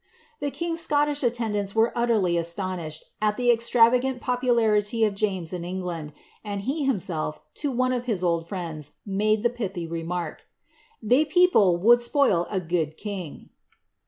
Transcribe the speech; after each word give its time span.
The 0.39 0.49
king's 0.49 0.87
Sciiltish 0.87 1.21
attendants 1.21 1.75
were 1.75 1.93
ui:eriv 1.95 2.39
astonished 2.39 3.05
al 3.21 3.33
ihe 3.33 3.53
e 3.53 3.55
Xtravaganl 3.55 4.19
popularity 4.19 5.03
of 5.03 5.13
James 5.13 5.53
in 5.53 5.63
England; 5.63 6.11
aiiii 6.43 6.79
r; 6.79 6.85
himself, 6.87 7.39
10 7.53 7.77
one 7.77 7.93
of 7.93 8.05
his 8.05 8.23
old 8.23 8.47
friends, 8.47 8.93
made 9.05 9.43
the 9.43 9.51
piUiy 9.51 9.87
remark:" 9.91 10.47
Thae 11.07 11.23
pei>;\f 11.25 11.53
wui 11.79 11.99
spoil 11.99 12.47
a 12.49 12.59
gude 12.59 12.97
king." 12.97 13.51